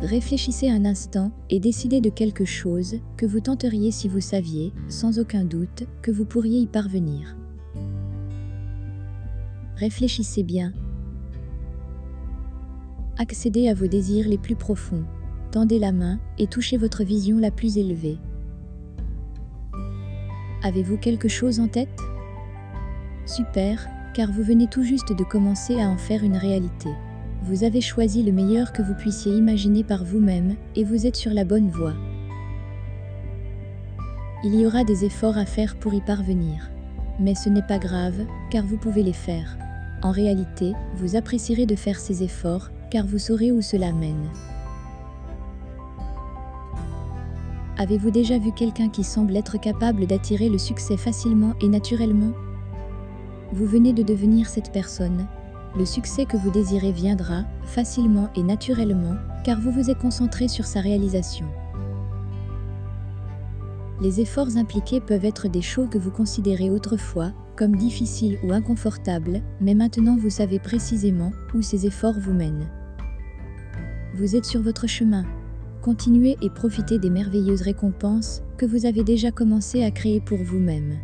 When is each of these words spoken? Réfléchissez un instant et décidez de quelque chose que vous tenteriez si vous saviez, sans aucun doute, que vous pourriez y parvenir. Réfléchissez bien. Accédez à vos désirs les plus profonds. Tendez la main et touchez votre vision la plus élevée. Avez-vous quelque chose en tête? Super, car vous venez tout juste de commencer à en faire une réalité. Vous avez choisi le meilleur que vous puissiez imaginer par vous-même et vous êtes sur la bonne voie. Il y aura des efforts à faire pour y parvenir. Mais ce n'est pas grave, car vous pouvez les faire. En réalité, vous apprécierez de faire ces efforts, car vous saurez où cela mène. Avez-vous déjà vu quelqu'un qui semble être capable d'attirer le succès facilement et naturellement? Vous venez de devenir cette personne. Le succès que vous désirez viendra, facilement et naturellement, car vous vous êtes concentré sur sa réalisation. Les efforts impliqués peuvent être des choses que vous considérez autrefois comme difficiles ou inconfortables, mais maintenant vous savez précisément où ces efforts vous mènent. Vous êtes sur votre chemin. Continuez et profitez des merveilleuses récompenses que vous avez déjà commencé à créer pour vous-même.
Réfléchissez 0.00 0.68
un 0.68 0.84
instant 0.84 1.32
et 1.48 1.60
décidez 1.60 2.02
de 2.02 2.10
quelque 2.10 2.44
chose 2.44 2.96
que 3.16 3.24
vous 3.24 3.40
tenteriez 3.40 3.90
si 3.90 4.06
vous 4.06 4.20
saviez, 4.20 4.72
sans 4.88 5.18
aucun 5.18 5.44
doute, 5.44 5.84
que 6.02 6.10
vous 6.10 6.26
pourriez 6.26 6.60
y 6.60 6.66
parvenir. 6.66 7.36
Réfléchissez 9.76 10.42
bien. 10.42 10.72
Accédez 13.16 13.68
à 13.68 13.74
vos 13.74 13.86
désirs 13.86 14.28
les 14.28 14.38
plus 14.38 14.56
profonds. 14.56 15.04
Tendez 15.50 15.78
la 15.78 15.92
main 15.92 16.20
et 16.38 16.48
touchez 16.48 16.76
votre 16.76 17.02
vision 17.02 17.38
la 17.38 17.50
plus 17.50 17.78
élevée. 17.78 18.18
Avez-vous 20.62 20.98
quelque 20.98 21.28
chose 21.28 21.60
en 21.60 21.68
tête? 21.68 22.00
Super, 23.24 23.86
car 24.14 24.30
vous 24.30 24.42
venez 24.42 24.66
tout 24.66 24.82
juste 24.82 25.16
de 25.16 25.24
commencer 25.24 25.80
à 25.80 25.88
en 25.88 25.96
faire 25.96 26.24
une 26.24 26.36
réalité. 26.36 26.90
Vous 27.46 27.62
avez 27.62 27.82
choisi 27.82 28.22
le 28.22 28.32
meilleur 28.32 28.72
que 28.72 28.80
vous 28.80 28.94
puissiez 28.94 29.30
imaginer 29.36 29.84
par 29.84 30.02
vous-même 30.02 30.56
et 30.76 30.82
vous 30.82 31.06
êtes 31.06 31.16
sur 31.16 31.30
la 31.34 31.44
bonne 31.44 31.68
voie. 31.68 31.92
Il 34.44 34.54
y 34.54 34.64
aura 34.64 34.82
des 34.82 35.04
efforts 35.04 35.36
à 35.36 35.44
faire 35.44 35.76
pour 35.76 35.92
y 35.92 36.00
parvenir. 36.00 36.70
Mais 37.20 37.34
ce 37.34 37.50
n'est 37.50 37.66
pas 37.66 37.78
grave, 37.78 38.24
car 38.50 38.64
vous 38.64 38.78
pouvez 38.78 39.02
les 39.02 39.12
faire. 39.12 39.58
En 40.02 40.10
réalité, 40.10 40.72
vous 40.96 41.16
apprécierez 41.16 41.66
de 41.66 41.76
faire 41.76 42.00
ces 42.00 42.22
efforts, 42.22 42.70
car 42.90 43.06
vous 43.06 43.18
saurez 43.18 43.52
où 43.52 43.60
cela 43.60 43.92
mène. 43.92 44.30
Avez-vous 47.76 48.10
déjà 48.10 48.38
vu 48.38 48.52
quelqu'un 48.52 48.88
qui 48.88 49.04
semble 49.04 49.36
être 49.36 49.60
capable 49.60 50.06
d'attirer 50.06 50.48
le 50.48 50.58
succès 50.58 50.96
facilement 50.96 51.52
et 51.60 51.68
naturellement? 51.68 52.32
Vous 53.52 53.66
venez 53.66 53.92
de 53.92 54.02
devenir 54.02 54.48
cette 54.48 54.72
personne. 54.72 55.26
Le 55.76 55.84
succès 55.84 56.24
que 56.24 56.36
vous 56.36 56.50
désirez 56.50 56.92
viendra, 56.92 57.44
facilement 57.64 58.30
et 58.36 58.42
naturellement, 58.44 59.16
car 59.44 59.60
vous 59.60 59.72
vous 59.72 59.90
êtes 59.90 59.98
concentré 59.98 60.46
sur 60.46 60.66
sa 60.66 60.80
réalisation. 60.80 61.46
Les 64.00 64.20
efforts 64.20 64.56
impliqués 64.56 65.00
peuvent 65.00 65.24
être 65.24 65.48
des 65.48 65.62
choses 65.62 65.88
que 65.90 65.98
vous 65.98 66.10
considérez 66.10 66.70
autrefois 66.70 67.32
comme 67.56 67.76
difficiles 67.76 68.38
ou 68.44 68.52
inconfortables, 68.52 69.40
mais 69.60 69.74
maintenant 69.74 70.16
vous 70.16 70.30
savez 70.30 70.58
précisément 70.58 71.32
où 71.54 71.62
ces 71.62 71.86
efforts 71.86 72.18
vous 72.18 72.32
mènent. 72.32 72.68
Vous 74.14 74.36
êtes 74.36 74.44
sur 74.44 74.62
votre 74.62 74.86
chemin. 74.86 75.24
Continuez 75.82 76.36
et 76.40 76.50
profitez 76.50 76.98
des 76.98 77.10
merveilleuses 77.10 77.62
récompenses 77.62 78.42
que 78.56 78.66
vous 78.66 78.86
avez 78.86 79.04
déjà 79.04 79.30
commencé 79.30 79.82
à 79.82 79.90
créer 79.90 80.20
pour 80.20 80.38
vous-même. 80.38 80.98